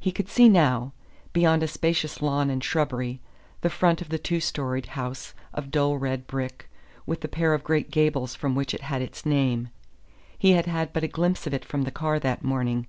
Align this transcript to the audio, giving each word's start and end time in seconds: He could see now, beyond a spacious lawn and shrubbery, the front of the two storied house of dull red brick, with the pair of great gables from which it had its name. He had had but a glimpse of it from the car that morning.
He 0.00 0.10
could 0.10 0.30
see 0.30 0.48
now, 0.48 0.94
beyond 1.34 1.62
a 1.62 1.68
spacious 1.68 2.22
lawn 2.22 2.48
and 2.48 2.64
shrubbery, 2.64 3.20
the 3.60 3.68
front 3.68 4.00
of 4.00 4.08
the 4.08 4.16
two 4.18 4.40
storied 4.40 4.86
house 4.96 5.34
of 5.52 5.70
dull 5.70 5.98
red 5.98 6.26
brick, 6.26 6.70
with 7.04 7.20
the 7.20 7.28
pair 7.28 7.52
of 7.52 7.62
great 7.62 7.90
gables 7.90 8.34
from 8.34 8.54
which 8.54 8.72
it 8.72 8.80
had 8.80 9.02
its 9.02 9.26
name. 9.26 9.68
He 10.38 10.52
had 10.52 10.64
had 10.64 10.94
but 10.94 11.04
a 11.04 11.08
glimpse 11.08 11.46
of 11.46 11.52
it 11.52 11.66
from 11.66 11.82
the 11.82 11.90
car 11.90 12.18
that 12.20 12.42
morning. 12.42 12.86